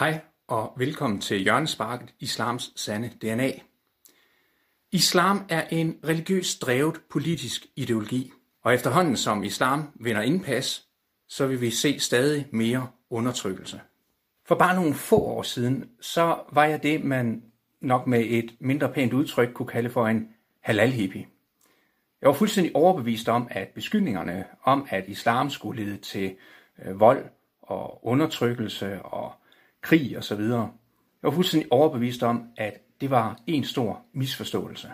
Hej 0.00 0.20
og 0.48 0.72
velkommen 0.76 1.20
til 1.20 1.38
Hjørnesparket 1.38 2.14
Islams 2.20 2.72
Sande 2.76 3.08
DNA. 3.22 3.50
Islam 4.92 5.46
er 5.48 5.64
en 5.70 5.98
religiøst 6.08 6.62
drevet 6.62 7.00
politisk 7.10 7.66
ideologi, 7.76 8.32
og 8.62 8.74
efterhånden 8.74 9.16
som 9.16 9.44
islam 9.44 9.92
vinder 9.94 10.22
indpas, 10.22 10.86
så 11.28 11.46
vil 11.46 11.60
vi 11.60 11.70
se 11.70 11.98
stadig 11.98 12.46
mere 12.52 12.88
undertrykkelse. 13.10 13.80
For 14.44 14.54
bare 14.54 14.74
nogle 14.74 14.94
få 14.94 15.16
år 15.16 15.42
siden, 15.42 15.90
så 16.00 16.38
var 16.52 16.64
jeg 16.64 16.82
det, 16.82 17.04
man 17.04 17.42
nok 17.80 18.06
med 18.06 18.24
et 18.28 18.54
mindre 18.60 18.92
pænt 18.92 19.12
udtryk 19.12 19.52
kunne 19.52 19.68
kalde 19.68 19.90
for 19.90 20.06
en 20.06 20.28
halal-hippie. 20.60 21.26
Jeg 22.20 22.26
var 22.26 22.34
fuldstændig 22.34 22.76
overbevist 22.76 23.28
om, 23.28 23.48
at 23.50 23.68
beskyldningerne 23.68 24.44
om, 24.62 24.86
at 24.90 25.08
islam 25.08 25.50
skulle 25.50 25.84
lede 25.84 25.96
til 25.96 26.36
øh, 26.84 27.00
vold 27.00 27.24
og 27.62 28.06
undertrykkelse 28.06 29.02
og 29.02 29.32
krig 29.82 30.18
osv., 30.18 30.40
jeg 31.22 31.28
var 31.28 31.34
fuldstændig 31.34 31.72
overbevist 31.72 32.22
om, 32.22 32.48
at 32.56 32.80
det 33.00 33.10
var 33.10 33.40
en 33.46 33.64
stor 33.64 34.06
misforståelse. 34.14 34.92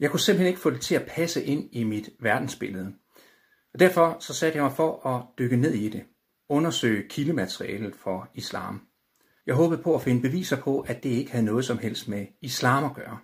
Jeg 0.00 0.10
kunne 0.10 0.20
simpelthen 0.20 0.48
ikke 0.48 0.60
få 0.60 0.70
det 0.70 0.80
til 0.80 0.94
at 0.94 1.06
passe 1.08 1.44
ind 1.44 1.68
i 1.72 1.84
mit 1.84 2.10
verdensbillede. 2.20 2.94
Og 3.72 3.80
derfor 3.80 4.16
så 4.20 4.34
satte 4.34 4.56
jeg 4.56 4.64
mig 4.64 4.72
for 4.72 5.06
at 5.06 5.22
dykke 5.38 5.56
ned 5.56 5.74
i 5.74 5.88
det, 5.88 6.04
undersøge 6.48 7.08
kildematerialet 7.08 7.94
for 7.96 8.30
islam. 8.34 8.86
Jeg 9.46 9.54
håbede 9.54 9.82
på 9.82 9.94
at 9.94 10.02
finde 10.02 10.22
beviser 10.22 10.56
på, 10.56 10.80
at 10.80 11.02
det 11.02 11.10
ikke 11.10 11.30
havde 11.30 11.44
noget 11.44 11.64
som 11.64 11.78
helst 11.78 12.08
med 12.08 12.26
islam 12.40 12.84
at 12.84 12.94
gøre. 12.94 13.18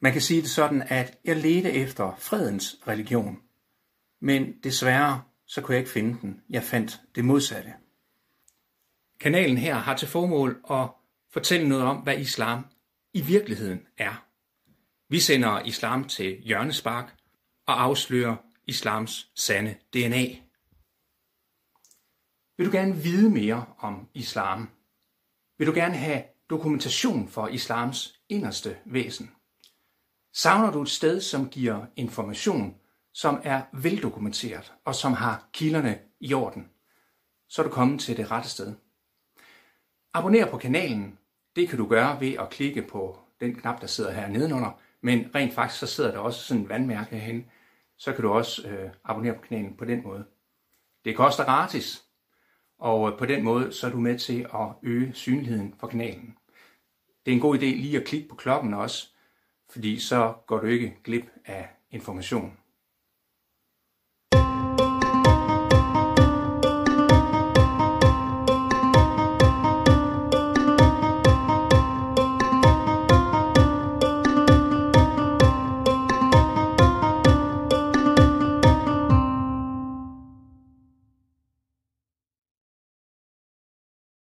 Man 0.00 0.12
kan 0.12 0.22
sige 0.22 0.42
det 0.42 0.50
sådan, 0.50 0.82
at 0.88 1.18
jeg 1.24 1.36
ledte 1.36 1.72
efter 1.72 2.14
fredens 2.18 2.76
religion, 2.88 3.38
men 4.20 4.52
desværre 4.64 5.22
så 5.46 5.60
kunne 5.60 5.74
jeg 5.74 5.80
ikke 5.80 5.90
finde 5.90 6.18
den. 6.22 6.40
Jeg 6.50 6.62
fandt 6.62 7.00
det 7.14 7.24
modsatte. 7.24 7.74
Kanalen 9.20 9.58
her 9.58 9.74
har 9.74 9.96
til 9.96 10.08
formål 10.08 10.62
at 10.70 10.88
fortælle 11.30 11.68
noget 11.68 11.84
om, 11.84 11.96
hvad 11.96 12.18
islam 12.18 12.66
i 13.12 13.20
virkeligheden 13.20 13.86
er. 13.98 14.26
Vi 15.08 15.20
sender 15.20 15.62
islam 15.62 16.08
til 16.08 16.40
hjørnespark 16.42 17.14
og 17.66 17.82
afslører 17.82 18.36
islams 18.66 19.30
sande 19.34 19.74
DNA. 19.92 20.26
Vil 22.56 22.66
du 22.66 22.72
gerne 22.72 22.96
vide 22.96 23.30
mere 23.30 23.66
om 23.78 24.08
islam? 24.14 24.70
Vil 25.58 25.66
du 25.66 25.72
gerne 25.72 25.96
have 25.96 26.22
dokumentation 26.50 27.28
for 27.28 27.48
islams 27.48 28.20
inderste 28.28 28.78
væsen? 28.84 29.30
Savner 30.32 30.70
du 30.70 30.82
et 30.82 30.88
sted, 30.88 31.20
som 31.20 31.48
giver 31.48 31.86
information, 31.96 32.76
som 33.12 33.40
er 33.44 33.62
veldokumenteret 33.72 34.72
og 34.84 34.94
som 34.94 35.12
har 35.12 35.48
kilderne 35.52 35.98
i 36.20 36.34
orden, 36.34 36.70
så 37.48 37.62
er 37.62 37.66
du 37.66 37.72
kommet 37.72 38.00
til 38.00 38.16
det 38.16 38.30
rette 38.30 38.48
sted. 38.48 38.74
Abonner 40.16 40.50
på 40.50 40.58
kanalen. 40.58 41.18
Det 41.56 41.68
kan 41.68 41.78
du 41.78 41.86
gøre 41.86 42.20
ved 42.20 42.32
at 42.32 42.50
klikke 42.50 42.82
på 42.82 43.18
den 43.40 43.54
knap, 43.54 43.80
der 43.80 43.86
sidder 43.86 44.12
her 44.12 44.28
nedenunder. 44.28 44.80
Men 45.00 45.30
rent 45.34 45.54
faktisk 45.54 45.80
så 45.80 45.86
sidder 45.86 46.10
der 46.10 46.18
også 46.18 46.42
sådan 46.42 46.62
en 46.62 46.68
vandmærke 46.68 47.10
herhen. 47.10 47.46
Så 47.96 48.12
kan 48.12 48.22
du 48.22 48.30
også 48.30 48.68
øh, 48.68 48.90
abonnere 49.04 49.34
på 49.34 49.40
kanalen 49.40 49.76
på 49.76 49.84
den 49.84 50.02
måde. 50.04 50.24
Det 51.04 51.16
koster 51.16 51.44
gratis. 51.44 52.04
Og 52.78 53.12
øh, 53.12 53.18
på 53.18 53.26
den 53.26 53.44
måde 53.44 53.72
så 53.72 53.86
er 53.86 53.90
du 53.90 54.00
med 54.00 54.18
til 54.18 54.46
at 54.54 54.68
øge 54.82 55.12
synligheden 55.14 55.74
for 55.80 55.86
kanalen. 55.86 56.36
Det 57.26 57.32
er 57.32 57.36
en 57.36 57.42
god 57.42 57.58
idé 57.58 57.64
lige 57.64 58.00
at 58.00 58.06
klikke 58.06 58.28
på 58.28 58.34
klokken 58.34 58.74
også, 58.74 59.08
fordi 59.70 59.98
så 59.98 60.34
går 60.46 60.58
du 60.58 60.66
ikke 60.66 60.96
glip 61.04 61.26
af 61.44 61.68
information. 61.90 62.58